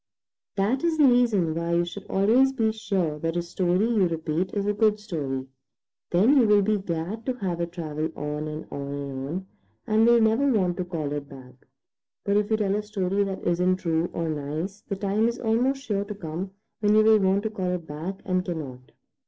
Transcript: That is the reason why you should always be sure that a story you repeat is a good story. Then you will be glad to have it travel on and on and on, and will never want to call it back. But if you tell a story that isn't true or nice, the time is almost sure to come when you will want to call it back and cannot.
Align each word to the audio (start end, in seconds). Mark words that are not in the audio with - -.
That 0.55 0.83
is 0.83 0.97
the 0.97 1.05
reason 1.05 1.53
why 1.53 1.73
you 1.75 1.85
should 1.85 2.07
always 2.07 2.51
be 2.53 2.71
sure 2.71 3.19
that 3.19 3.37
a 3.37 3.43
story 3.43 3.87
you 3.87 4.07
repeat 4.07 4.51
is 4.51 4.65
a 4.65 4.73
good 4.73 4.99
story. 4.99 5.45
Then 6.09 6.37
you 6.37 6.47
will 6.47 6.63
be 6.63 6.79
glad 6.79 7.23
to 7.27 7.33
have 7.37 7.61
it 7.61 7.73
travel 7.73 8.09
on 8.15 8.47
and 8.47 8.65
on 8.71 8.91
and 8.93 9.27
on, 9.29 9.45
and 9.85 10.07
will 10.07 10.19
never 10.19 10.51
want 10.51 10.77
to 10.77 10.85
call 10.85 11.13
it 11.13 11.29
back. 11.29 11.53
But 12.23 12.35
if 12.35 12.49
you 12.49 12.57
tell 12.57 12.73
a 12.73 12.81
story 12.81 13.23
that 13.25 13.43
isn't 13.45 13.75
true 13.77 14.09
or 14.11 14.27
nice, 14.27 14.81
the 14.87 14.95
time 14.95 15.27
is 15.27 15.37
almost 15.37 15.83
sure 15.83 16.03
to 16.03 16.15
come 16.15 16.49
when 16.79 16.95
you 16.95 17.03
will 17.03 17.19
want 17.19 17.43
to 17.43 17.51
call 17.51 17.69
it 17.71 17.85
back 17.85 18.23
and 18.25 18.43
cannot. 18.43 18.93